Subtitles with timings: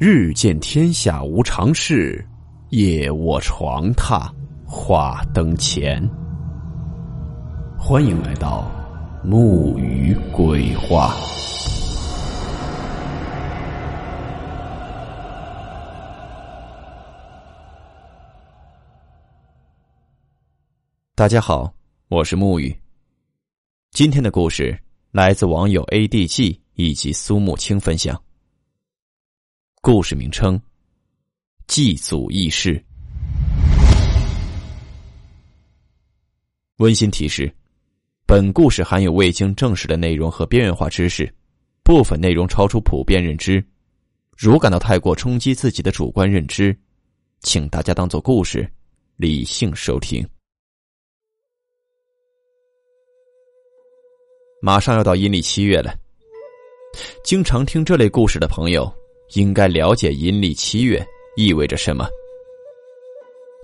[0.00, 2.24] 日见天下无常事，
[2.68, 4.30] 夜卧床榻
[4.64, 6.00] 话灯前。
[7.76, 8.70] 欢迎来到
[9.24, 11.16] 木鱼鬼话。
[21.16, 21.74] 大家好，
[22.06, 22.72] 我是木鱼。
[23.90, 24.78] 今天的故事
[25.10, 28.16] 来自网友 A D G 以及苏木青分享。
[29.80, 30.60] 故事名称：
[31.68, 32.84] 祭祖议事。
[36.78, 37.52] 温馨提示：
[38.26, 41.32] 本故事含有未经证实的内容和边缘化知识，
[41.84, 43.64] 部分内容超出普遍认知。
[44.36, 46.76] 如感到太过冲击自己的主观认知，
[47.40, 48.68] 请大家当做故事，
[49.16, 50.28] 理性收听。
[54.60, 55.96] 马上要到阴历七月了，
[57.22, 58.92] 经常听这类故事的朋友。
[59.34, 61.04] 应该了解阴历七月
[61.36, 62.08] 意味着什么。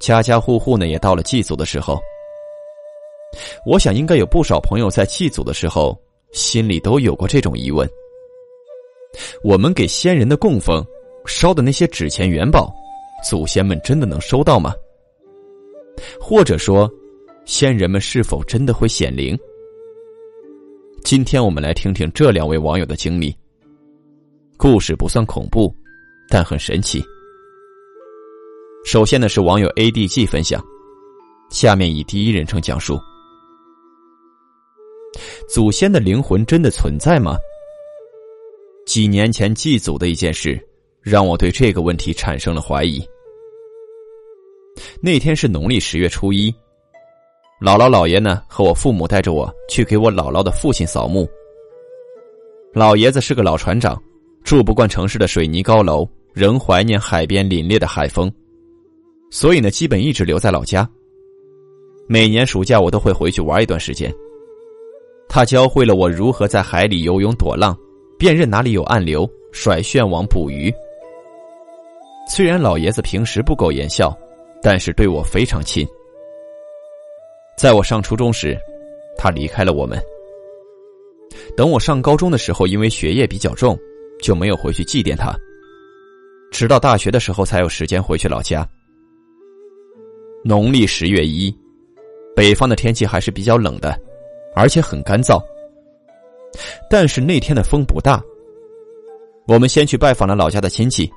[0.00, 2.00] 家家户户呢也到了祭祖的时候，
[3.64, 5.98] 我想应该有不少朋友在祭祖的时候
[6.32, 7.88] 心里都有过这种疑问：
[9.42, 10.84] 我们给先人的供奉
[11.24, 12.74] 烧的那些纸钱元宝，
[13.24, 14.74] 祖先们真的能收到吗？
[16.20, 16.90] 或者说，
[17.46, 19.38] 先人们是否真的会显灵？
[21.04, 23.34] 今天我们来听听这两位网友的经历。
[24.56, 25.74] 故事不算恐怖，
[26.28, 27.04] 但很神奇。
[28.84, 30.62] 首先呢是网友 A D G 分享，
[31.50, 32.98] 下面以第一人称讲述：
[35.48, 37.36] 祖先的灵魂真的存在吗？
[38.86, 40.58] 几年前祭祖的一件事，
[41.02, 43.04] 让我对这个问题产生了怀疑。
[45.00, 46.50] 那天是农历十月初一，
[47.60, 51.28] 姥姥姥爷呢和我父母带着我去给我姥姥的父亲扫墓。
[52.72, 54.00] 老爷子是个老船长。
[54.44, 58.30] 住不惯城市的水泥高楼，仍怀念海边凛冽的海风，
[59.30, 60.88] 所以呢，基本一直留在老家。
[62.06, 64.12] 每年暑假我都会回去玩一段时间。
[65.30, 67.74] 他教会了我如何在海里游泳躲浪，
[68.18, 70.70] 辨认哪里有暗流，甩旋网捕鱼。
[72.28, 74.14] 虽然老爷子平时不苟言笑，
[74.62, 75.88] 但是对我非常亲。
[77.56, 78.58] 在我上初中时，
[79.16, 79.98] 他离开了我们。
[81.56, 83.78] 等我上高中的时候，因为学业比较重。
[84.20, 85.34] 就没有回去祭奠他，
[86.50, 88.66] 直到大学的时候才有时间回去老家。
[90.44, 91.54] 农历十月一，
[92.36, 93.98] 北方的天气还是比较冷的，
[94.54, 95.42] 而且很干燥。
[96.88, 98.22] 但是那天的风不大。
[99.46, 101.10] 我们先去拜访了老家的亲戚，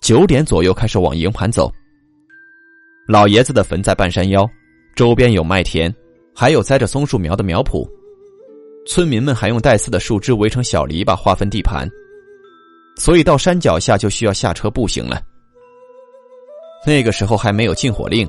[0.00, 1.72] 九点左右开始往营盘走。
[3.06, 4.44] 老爷子的坟在半山腰，
[4.96, 5.94] 周边有麦田，
[6.34, 7.88] 还有栽着松树苗的苗圃。
[8.84, 11.88] 村民们还用带刺的树枝围成小篱笆，划分地盘。
[12.96, 15.20] 所以到山脚下就需要下车步行了。
[16.86, 18.28] 那个时候还没有禁火令，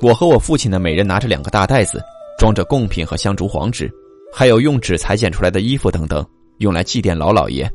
[0.00, 2.02] 我和我父亲呢，每人拿着两个大袋子，
[2.38, 3.90] 装着贡品和香烛黄纸，
[4.32, 6.24] 还有用纸裁剪出来的衣服等等，
[6.58, 7.68] 用来祭奠老老爷。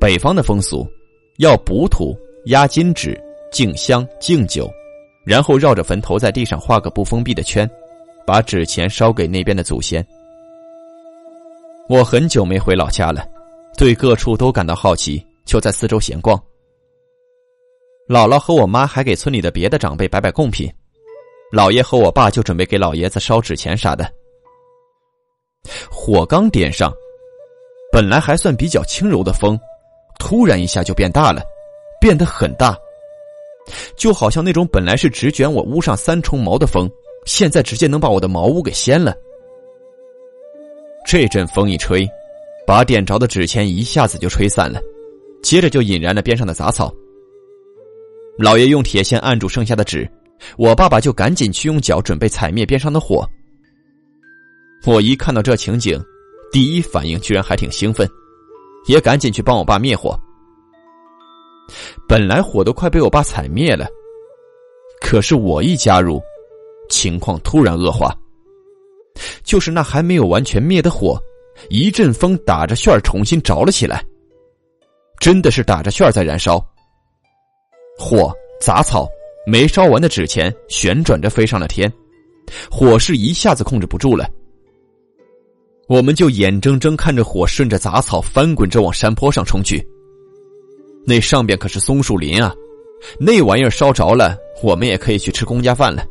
[0.00, 0.86] 北方的风俗，
[1.38, 3.20] 要补土、压金纸、
[3.50, 4.70] 敬香、敬酒，
[5.24, 7.68] 然后绕着坟头在地上画个不封闭的圈，
[8.24, 10.06] 把纸钱烧给那边的祖先。
[11.88, 13.26] 我很久没回老家了。
[13.76, 16.40] 对各处都感到好奇，就在四周闲逛。
[18.08, 20.72] 姥姥和我妈还给村里的别的长辈摆摆贡品，
[21.52, 24.08] 姥爷和我爸就准备给老爷子烧纸钱啥的。
[25.90, 26.92] 火刚点上，
[27.90, 29.58] 本来还算比较轻柔的风，
[30.18, 31.42] 突然一下就变大了，
[32.00, 32.76] 变得很大，
[33.96, 36.88] 就好像那种本来是只卷我屋上三重毛的风，
[37.24, 39.16] 现在直接能把我的茅屋给掀了。
[41.06, 42.08] 这阵风一吹。
[42.66, 44.80] 把点着的纸钱一下子就吹散了，
[45.42, 46.92] 接着就引燃了边上的杂草。
[48.38, 50.10] 老爷用铁线按住剩下的纸，
[50.56, 53.28] 我爸爸就赶紧去用脚准备踩灭边上的火。
[54.86, 56.02] 我一看到这情景，
[56.50, 58.08] 第一反应居然还挺兴奋，
[58.86, 60.18] 也赶紧去帮我爸灭火。
[62.08, 63.86] 本来火都快被我爸踩灭了，
[65.00, 66.20] 可是我一加入，
[66.88, 68.14] 情况突然恶化，
[69.42, 71.18] 就是那还没有完全灭的火。
[71.68, 74.04] 一阵风打着旋儿重新着了起来，
[75.18, 76.64] 真的是打着旋儿在燃烧。
[77.98, 79.08] 火、杂草、
[79.46, 81.92] 没烧完的纸钱旋转着飞上了天，
[82.70, 84.28] 火势一下子控制不住了。
[85.86, 89.86] 我们就眼睁睁看着火顺着杂草翻滚着往山坡上冲去。
[91.06, 92.54] 那上边可是松树林啊，
[93.20, 96.02] 那玩意儿烧着了，我们也可以去吃公家饭了。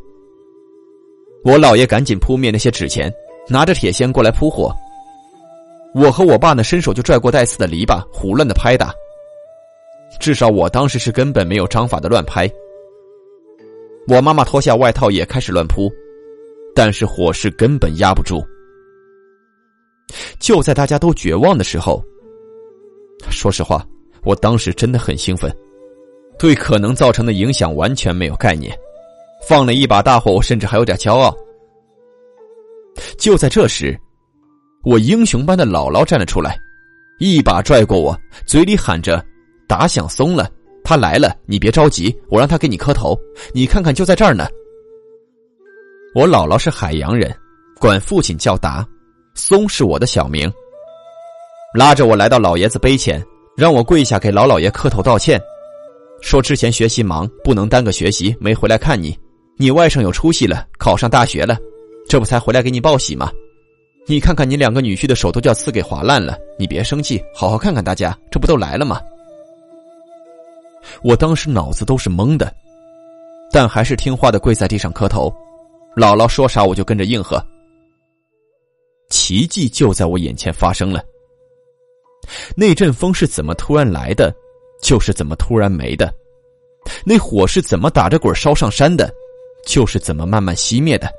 [1.44, 3.12] 我姥爷赶紧扑灭那些纸钱，
[3.50, 4.72] 拿着铁锨过来扑火。
[5.96, 8.94] 我和我爸呢，伸手就拽过带刺的篱笆，胡乱的拍打。
[10.20, 12.50] 至少我当时是根本没有章法的乱拍。
[14.08, 15.92] 我妈妈脱下外套也开始乱扑，
[16.76, 18.44] 但是火势根本压不住。
[20.40, 22.04] 就在大家都绝望的时候，
[23.30, 23.86] 说实话，
[24.24, 25.56] 我当时真的很兴奋，
[26.38, 28.78] 对可能造成的影响完全没有概念，
[29.48, 31.36] 放了一把大火，我甚至还有点骄傲。
[33.18, 33.98] 就在这时，
[34.84, 36.60] 我英雄般的姥姥站了出来，
[37.18, 39.24] 一把拽过我，嘴里喊着
[39.68, 40.50] ：“打响松了。”
[40.84, 43.18] 他来了，你别着急，我让他给你磕头。
[43.54, 44.46] 你看看，就在这儿呢。
[46.14, 47.34] 我姥姥是海洋人，
[47.80, 48.86] 管父亲叫达，
[49.34, 50.52] 松是我的小名。
[51.74, 53.24] 拉着我来到老爷子碑前，
[53.56, 55.42] 让我跪下给老老爷磕头道歉，
[56.22, 59.18] 说之前学习忙，不能耽搁学习，没回来看你。
[59.56, 61.58] 你外甥有出息了，考上大学了，
[62.10, 63.32] 这不才回来给你报喜吗？
[64.06, 69.02] 你看看你两个女婿的手都叫刺给划烂了，你别生气，好好看看大家，这不都来了吗？
[71.02, 72.54] 我当时脑子都是懵的，
[73.50, 75.34] 但还是听话的跪在地上磕头。
[75.96, 77.42] 姥姥说啥我就跟着应和。
[79.10, 81.02] 奇迹就在我眼前发生了。
[82.56, 84.34] 那阵风是怎么突然来的，
[84.82, 86.08] 就是怎么突然没的；
[87.06, 89.10] 那火是怎么打着滚烧上山的，
[89.66, 91.10] 就是怎么慢慢熄灭的。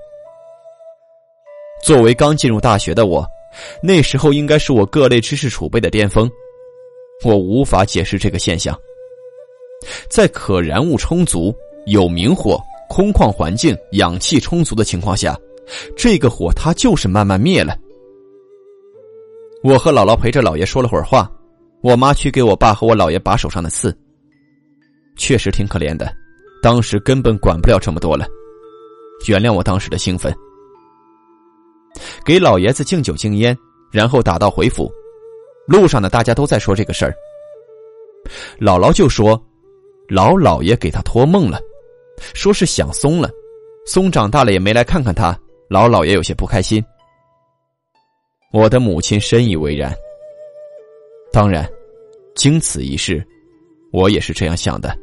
[1.85, 3.27] 作为刚进入大学的我，
[3.83, 6.31] 那时候应该是我各类知识储备的巅峰，
[7.23, 8.75] 我无法解释这个现象。
[10.09, 11.55] 在可燃物充足、
[11.85, 12.59] 有明火、
[12.89, 15.39] 空旷环境、氧气充足的情况下，
[15.95, 17.77] 这个火它就是慢慢灭了。
[19.63, 21.31] 我和姥姥陪着姥爷说了会儿话，
[21.83, 23.95] 我妈去给我爸和我姥爷拔手上的刺。
[25.19, 26.11] 确实挺可怜的，
[26.63, 28.27] 当时根本管不了这么多了。
[29.29, 30.35] 原谅我当时的兴奋。
[32.25, 33.57] 给老爷子敬酒敬烟，
[33.93, 34.93] 然后打道回府。
[35.67, 37.15] 路上呢，大家都在说这个事儿。
[38.59, 39.41] 姥姥就说。
[40.07, 41.59] 老老爷给他托梦了，
[42.35, 43.31] 说是想松了，
[43.87, 45.35] 松长大了也没来看看他。
[45.71, 46.85] 老老爷有些不开心。
[48.53, 49.95] 我的母亲深以为然。
[51.33, 51.67] 当然，
[52.35, 53.27] 经此一事，
[53.93, 54.95] 我也是这样想的。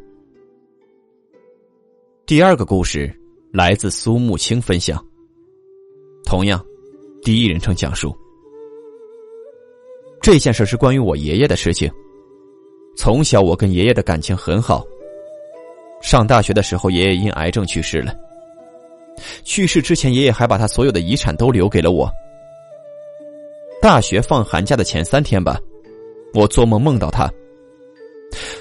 [2.27, 3.11] 第二个故事
[3.51, 5.03] 来自苏木青分享，
[6.23, 6.63] 同样，
[7.23, 8.15] 第一人称讲述。
[10.21, 11.91] 这件事是关于我爷爷的事情。
[12.95, 14.83] 从小我跟爷爷的感情很好。
[16.01, 18.13] 上大学的时候，爷爷因癌症去世了。
[19.43, 22.09] 去世之前，爷爷还把他所有的遗产都留给了我。
[23.81, 25.59] 大学放寒假的前三天吧，
[26.33, 27.29] 我做梦梦到他。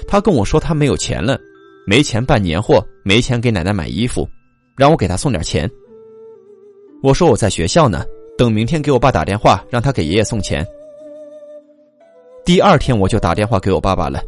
[0.07, 1.39] 他跟我说他没有钱了，
[1.85, 4.27] 没钱办年货，没钱给奶奶买衣服，
[4.77, 5.69] 让我给他送点钱。
[7.03, 8.05] 我说我在学校呢，
[8.41, 10.65] 等明天给我爸打电话，让他给爷爷送钱。
[12.43, 14.19] 第二天我就打电话给我爸爸了，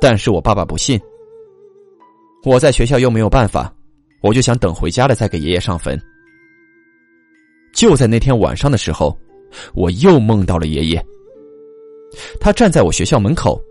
[0.00, 1.00] 但是我爸爸不信。
[2.44, 3.72] 我在学校又没有办法，
[4.22, 5.96] 我就想等回家了再给爷爷上坟。
[7.72, 9.16] 就在那天晚上的时候，
[9.72, 11.06] 我又梦到了爷爷。
[12.40, 13.62] 他站在我学校门口，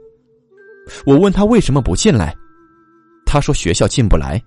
[1.05, 2.33] 我问他为什么不进来，
[3.25, 4.41] 他说学校进不来，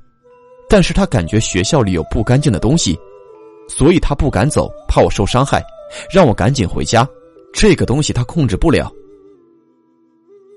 [0.66, 2.98] 但是他感觉学校里有不干净的东西，
[3.78, 5.64] 所以他不敢走，怕我受伤害，
[6.12, 7.08] 让我赶紧回家。
[7.52, 8.92] 这个东西他控制不了。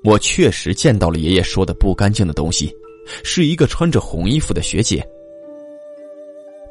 [0.04, 2.76] 我确实见到了爷爷说的不干净的东西。
[3.22, 5.06] 是一个穿着红衣服的学姐。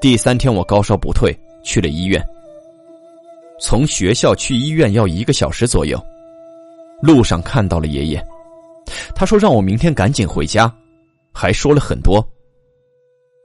[0.01, 1.31] 第三天我高烧不退，
[1.63, 2.27] 去了医院。
[3.61, 6.03] 从学校去医院要一个小时左右，
[7.03, 8.25] 路上看到了爷爷，
[9.15, 10.75] 他说让我明天赶紧回家，
[11.35, 12.27] 还说了很多。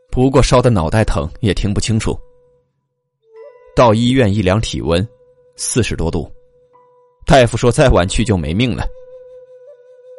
[0.10, 2.18] 不过烧的脑袋疼，也听不清楚。
[3.78, 5.08] 到医院一量体温，
[5.56, 6.28] 四十多度，
[7.28, 8.88] 大夫说再晚去就没命了。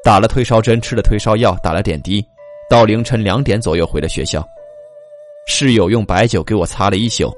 [0.05, 2.25] 打了退烧针，吃了退烧药，打了点滴。
[2.71, 4.47] 到凌晨两点左右回了学校，
[5.49, 7.35] 室友用白酒给我擦了一宿。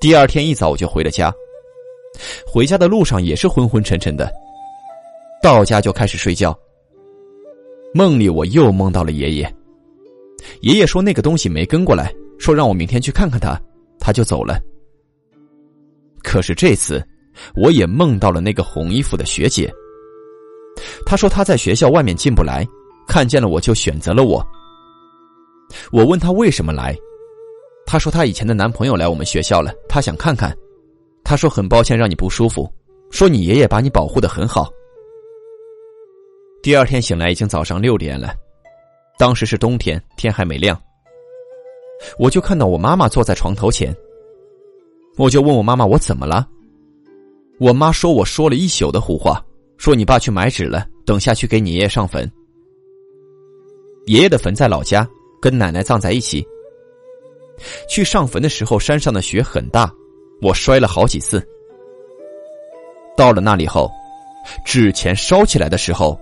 [0.00, 1.32] 第二天一早我就回了家，
[2.44, 4.32] 回家的路上也是昏昏沉沉的，
[5.40, 6.58] 到家就开始睡觉。
[7.94, 9.54] 梦里我又梦到了爷爷，
[10.62, 13.56] 爷爷说那个东西没跟过来，说让我明天去看看他，
[14.00, 14.60] 他就走了。
[16.22, 17.04] 可是这次，
[17.54, 19.72] 我也梦到了那个红衣服的学姐，
[21.04, 22.66] 她说她在学校外面进不来。
[23.08, 24.46] 看见了我就选择了我。
[25.90, 26.96] 我问她为什么来，
[27.84, 30.56] 她说她以前的男朋友来我们学校了，她想看看。
[31.24, 32.68] 他说很抱歉让你不舒服，
[33.10, 34.68] 说你爷爷把你保护的很好。
[36.62, 38.34] 第二天醒来已经早上六点了，
[39.18, 40.80] 当时是冬天，天还没亮。
[42.18, 43.94] 我就看到我妈妈坐在床头前，
[45.16, 46.48] 我就问我妈妈我怎么了。
[47.58, 49.44] 我妈说我说了一宿的胡话，
[49.76, 52.30] 说你爸去买纸了，等下去给你爷爷上坟。
[54.06, 55.08] 爷爷的坟在老家，
[55.40, 56.44] 跟奶奶葬在一起。
[57.88, 59.92] 去上坟的时候，山上的雪很大，
[60.40, 61.40] 我摔了好几次。
[63.16, 63.90] 到了那里后，
[64.64, 66.18] 纸钱烧起来的时候，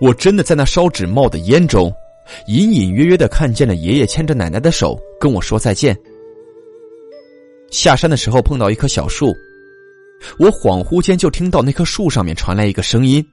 [0.00, 1.92] 我真的在那烧纸冒的烟中，
[2.46, 5.94] 隐隐约约的看见了爷爷牵着奶奶的手跟我说再见。
[7.74, 9.34] 下山的时候碰到一棵小树，
[10.38, 13.24] 我恍惚间就听到那棵树上面传来一个声音，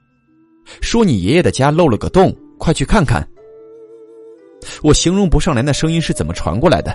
[0.81, 3.25] 说：“你爷爷的家漏了个洞，快去看看。”
[4.81, 6.91] 我形容不上来那声音是怎么传过来的，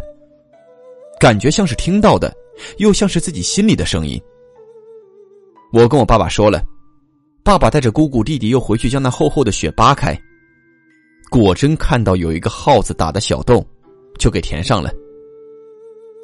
[1.21, 2.35] 感觉像是听到的，
[2.79, 4.21] 又像是自己心里的声音。
[5.73, 6.61] 我跟我爸爸说了，
[7.45, 10.21] 爸爸带着姑姑弟弟又回去将那厚厚的雪扒开，
[11.31, 13.65] 果真看到有一个耗子打的小洞，
[14.19, 14.91] 就给填上了。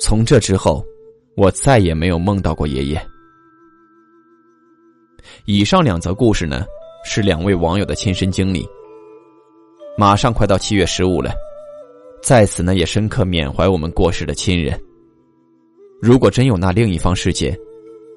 [0.00, 0.85] 从这之后，
[1.37, 3.07] 我再也没有梦到过爷爷。
[5.47, 6.65] 以上两则故事呢，
[7.05, 8.69] 是两位网友的亲身经历。
[9.97, 11.33] 马上快到七月十五了，
[12.23, 14.79] 在此呢也深刻缅怀我们过世的亲人。
[16.01, 17.57] 如果真有那另一方世界，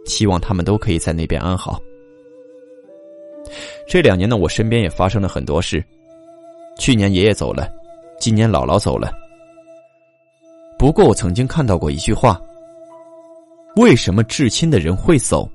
[0.06, 1.80] 希望他们都可以在那边安好。
[3.88, 5.84] 这两年呢，我身边也发生了很多事。
[6.78, 7.70] 去年爷爷走了，
[8.20, 9.12] 今年姥姥走了。
[10.78, 12.40] 不过我曾经看到过一句话：
[13.75, 15.50] 为什么至亲的人会走？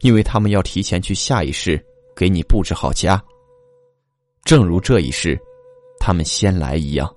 [0.00, 1.82] 因为他们要提前去下一世
[2.14, 3.22] 给你布置好家。
[4.44, 5.38] 正如这一世，
[6.00, 7.12] 他们先来一样。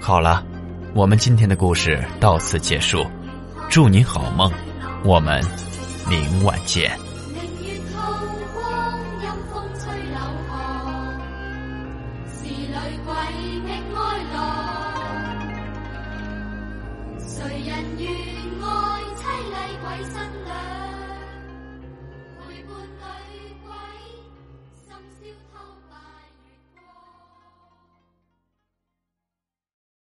[0.00, 0.44] 好了，
[0.94, 3.04] 我们今天的故事到此结束。
[3.68, 4.52] 祝您好梦，
[5.04, 5.42] 我们
[6.08, 6.96] 明晚见。